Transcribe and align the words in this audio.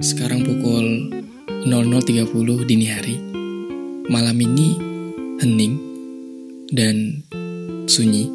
Sekarang 0.00 0.40
pukul 0.40 1.12
00.30 1.68 2.32
dini 2.64 2.88
hari. 2.88 3.20
Malam 4.08 4.32
ini 4.40 4.80
hening 5.44 5.76
dan 6.72 7.20
sunyi. 7.84 8.32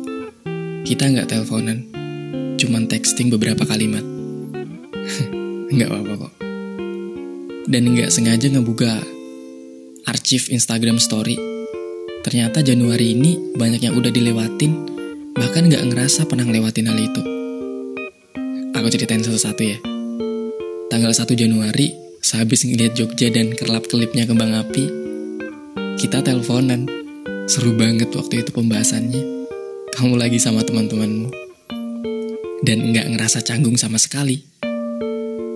Kita 0.85 1.09
nggak 1.09 1.25
teleponan, 1.25 1.89
cuman 2.61 2.85
texting 2.85 3.33
beberapa 3.33 3.65
kalimat. 3.65 4.05
nggak 5.73 5.89
apa-apa 5.89 6.13
kok. 6.29 6.33
Dan 7.65 7.97
nggak 7.97 8.13
sengaja 8.13 8.45
ngebuka 8.45 9.01
arsip 10.05 10.53
Instagram 10.53 11.01
Story. 11.01 11.33
Ternyata 12.21 12.61
Januari 12.61 13.17
ini 13.17 13.57
banyak 13.57 13.81
yang 13.81 13.97
udah 13.97 14.13
dilewatin, 14.13 14.85
bahkan 15.33 15.65
nggak 15.65 15.81
ngerasa 15.81 16.29
pernah 16.29 16.45
ngelewatin 16.45 16.93
hal 16.93 16.99
itu. 17.01 17.21
Aku 18.77 18.85
ceritain 18.93 19.25
satu-satu 19.25 19.63
ya. 19.65 19.94
Tanggal 20.85 21.09
1 21.09 21.33
Januari, 21.33 21.97
sehabis 22.21 22.61
ngeliat 22.69 22.93
Jogja 22.93 23.33
dan 23.33 23.57
kelap-kelipnya 23.57 24.29
kembang 24.29 24.53
api, 24.53 24.85
kita 25.97 26.21
teleponan. 26.21 26.85
Seru 27.45 27.73
banget 27.77 28.09
waktu 28.13 28.41
itu 28.41 28.53
pembahasannya. 28.53 29.21
Kamu 29.93 30.17
lagi 30.17 30.37
sama 30.37 30.61
teman-temanmu. 30.65 31.29
Dan 32.65 32.93
nggak 32.93 33.13
ngerasa 33.13 33.41
canggung 33.45 33.77
sama 33.77 33.97
sekali. 34.01 34.41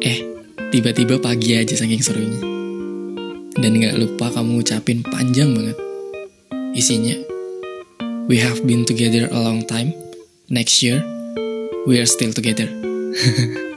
Eh, 0.01 0.19
tiba-tiba 0.73 1.17
pagi 1.21 1.57
aja 1.57 1.73
saking 1.77 2.01
serunya. 2.01 2.41
Dan 3.57 3.77
nggak 3.77 3.97
lupa 3.97 4.33
kamu 4.33 4.61
ngucapin 4.61 5.01
panjang 5.05 5.53
banget. 5.53 5.77
Isinya, 6.73 7.17
We 8.29 8.37
have 8.37 8.61
been 8.61 8.85
together 8.85 9.25
a 9.31 9.39
long 9.41 9.65
time. 9.65 9.93
Next 10.49 10.83
year, 10.83 11.01
we 11.87 11.97
are 11.97 12.05
still 12.05 12.31
together. 12.31 12.69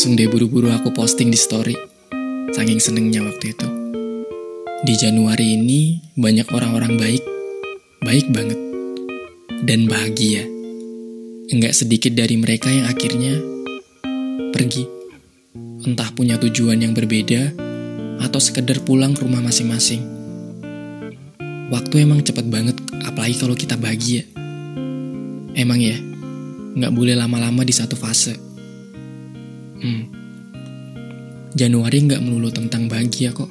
Langsung 0.00 0.16
deh 0.16 0.32
buru-buru 0.32 0.72
aku 0.72 0.96
posting 0.96 1.28
di 1.28 1.36
story. 1.36 1.76
Saking 2.56 2.80
senengnya 2.80 3.20
waktu 3.20 3.52
itu. 3.52 3.68
Di 4.80 4.96
Januari 4.96 5.60
ini 5.60 6.00
banyak 6.16 6.48
orang-orang 6.56 6.96
baik. 6.96 7.20
Baik 8.00 8.32
banget. 8.32 8.56
Dan 9.60 9.84
bahagia. 9.92 10.48
Enggak 11.52 11.76
sedikit 11.76 12.16
dari 12.16 12.40
mereka 12.40 12.72
yang 12.72 12.88
akhirnya 12.88 13.44
pergi. 14.56 14.88
Entah 15.84 16.08
punya 16.16 16.40
tujuan 16.40 16.80
yang 16.80 16.96
berbeda 16.96 17.52
atau 18.24 18.40
sekedar 18.40 18.80
pulang 18.80 19.12
ke 19.12 19.20
rumah 19.20 19.44
masing-masing. 19.44 20.00
Waktu 21.68 22.08
emang 22.08 22.24
cepet 22.24 22.48
banget, 22.48 22.80
apalagi 23.04 23.36
kalau 23.36 23.52
kita 23.52 23.76
bahagia. 23.76 24.24
Emang 25.52 25.76
ya, 25.76 26.00
nggak 26.72 26.92
boleh 26.96 27.20
lama-lama 27.20 27.68
di 27.68 27.76
satu 27.76 28.00
fase. 28.00 28.49
Hmm. 29.80 30.04
Januari 31.56 32.04
nggak 32.04 32.20
melulu 32.20 32.52
tentang 32.52 32.86
bahagia 32.86 33.32
kok. 33.32 33.48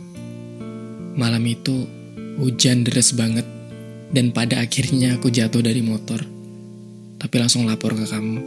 Malam 1.18 1.44
itu 1.50 1.90
hujan 2.38 2.86
deras 2.86 3.12
banget 3.18 3.44
dan 4.14 4.30
pada 4.30 4.62
akhirnya 4.62 5.18
aku 5.18 5.34
jatuh 5.34 5.66
dari 5.66 5.82
motor. 5.82 6.22
Tapi 7.20 7.36
langsung 7.36 7.66
lapor 7.66 7.98
ke 7.98 8.06
kamu. 8.08 8.40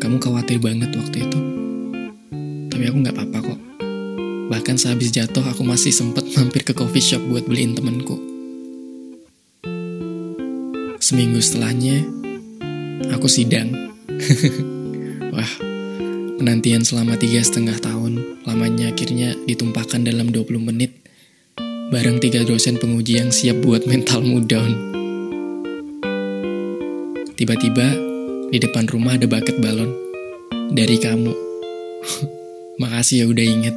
Kamu 0.00 0.16
khawatir 0.18 0.58
banget 0.58 0.90
waktu 0.96 1.28
itu. 1.28 1.38
Tapi 2.72 2.84
aku 2.88 2.96
nggak 2.96 3.14
apa-apa 3.14 3.38
kok. 3.54 3.60
Bahkan 4.48 4.76
sehabis 4.80 5.12
jatuh 5.12 5.44
aku 5.44 5.60
masih 5.62 5.92
sempet 5.92 6.24
mampir 6.32 6.64
ke 6.64 6.72
coffee 6.72 7.04
shop 7.04 7.20
buat 7.28 7.44
beliin 7.44 7.76
temenku. 7.76 8.16
Seminggu 10.98 11.38
setelahnya, 11.44 12.08
aku 13.12 13.28
sidang. 13.28 13.70
Wah, 15.36 15.52
penantian 16.38 16.86
selama 16.86 17.18
tiga 17.18 17.42
setengah 17.42 17.76
tahun, 17.82 18.22
lamanya 18.46 18.94
akhirnya 18.94 19.34
ditumpahkan 19.44 20.06
dalam 20.06 20.30
20 20.32 20.62
menit, 20.62 20.94
bareng 21.90 22.22
tiga 22.22 22.46
dosen 22.46 22.78
penguji 22.78 23.18
yang 23.18 23.34
siap 23.34 23.58
buat 23.60 23.84
mentalmu 23.84 24.46
down. 24.46 24.72
Tiba-tiba, 27.34 27.86
di 28.48 28.58
depan 28.62 28.86
rumah 28.88 29.18
ada 29.18 29.26
bucket 29.28 29.58
balon. 29.58 29.92
Dari 30.72 30.96
kamu. 30.96 31.34
Makasih 32.80 33.22
ya 33.22 33.26
udah 33.28 33.44
inget, 33.44 33.76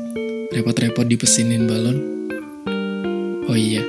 repot-repot 0.56 1.10
dipesinin 1.10 1.68
balon. 1.68 1.98
Oh 3.50 3.58
iya, 3.58 3.84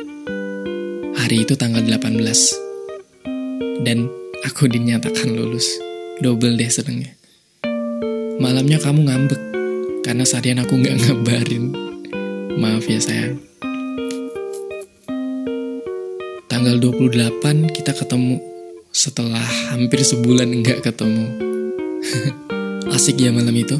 hari 1.20 1.44
itu 1.46 1.54
tanggal 1.54 1.84
18. 1.84 3.86
Dan 3.86 4.08
Aku 4.42 4.66
dinyatakan 4.66 5.38
lulus. 5.38 5.78
Double 6.18 6.58
deh 6.58 6.66
senengnya. 6.66 7.14
Malamnya 8.42 8.82
kamu 8.82 9.06
ngambek. 9.06 9.38
Karena 10.02 10.26
seharian 10.26 10.58
aku 10.58 10.74
nggak 10.74 10.98
ngabarin. 10.98 11.70
Maaf 12.58 12.90
ya 12.90 12.98
sayang. 12.98 13.38
Tanggal 16.50 16.82
28 16.82 17.70
kita 17.70 17.94
ketemu. 17.94 18.42
Setelah 18.90 19.46
hampir 19.70 20.02
sebulan 20.02 20.50
nggak 20.58 20.82
ketemu. 20.82 21.26
Asik 22.98 23.22
ya 23.22 23.30
malam 23.30 23.54
itu. 23.54 23.78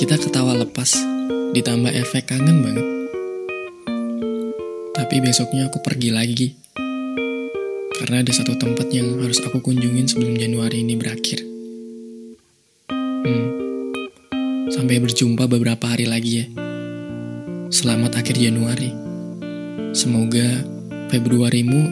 Kita 0.00 0.16
ketawa 0.16 0.56
lepas. 0.56 0.96
Ditambah 1.52 1.92
efek 1.92 2.32
kangen 2.32 2.64
banget. 2.64 2.86
Tapi 4.96 5.20
besoknya 5.20 5.68
aku 5.68 5.84
pergi 5.84 6.08
lagi 6.08 6.48
karena 8.00 8.24
ada 8.24 8.32
satu 8.32 8.56
tempat 8.56 8.88
yang 8.92 9.20
harus 9.20 9.44
aku 9.44 9.60
kunjungin 9.60 10.08
sebelum 10.08 10.40
Januari 10.40 10.80
ini 10.80 10.96
berakhir. 10.96 11.53
Sampai 14.74 14.98
berjumpa 14.98 15.46
beberapa 15.46 15.86
hari 15.86 16.10
lagi 16.10 16.42
ya. 16.42 16.46
Selamat 17.70 18.18
akhir 18.18 18.42
Januari. 18.42 18.90
Semoga 19.94 20.66
Februarimu 21.14 21.82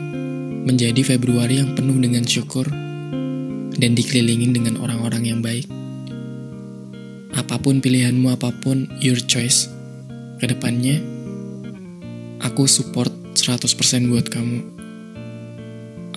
menjadi 0.67 1.15
Februari 1.15 1.63
yang 1.63 1.79
penuh 1.79 1.95
dengan 2.03 2.27
syukur 2.27 2.67
dan 3.79 3.95
dikelilingin 3.95 4.51
dengan 4.51 4.83
orang-orang 4.83 5.31
yang 5.31 5.39
baik. 5.39 5.71
Apa 7.39 7.63
pun 7.63 7.79
pilihanmu, 7.79 8.35
apa 8.35 8.51
pun 8.51 8.91
your 8.99 9.23
choice, 9.23 9.71
ke 10.43 10.51
depannya 10.51 10.99
aku 12.43 12.67
support 12.67 13.15
100% 13.39 14.11
buat 14.11 14.27
kamu 14.27 14.59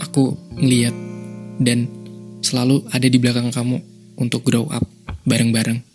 aku 0.01 0.33
ngeliat 0.57 0.95
dan 1.61 1.85
selalu 2.41 2.81
ada 2.89 3.05
di 3.05 3.21
belakang 3.21 3.53
kamu 3.53 3.77
untuk 4.17 4.41
grow 4.41 4.65
up 4.73 4.83
bareng-bareng. 5.29 5.94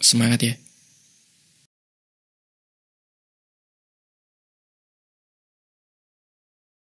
Semangat 0.00 0.42
ya. 0.42 0.54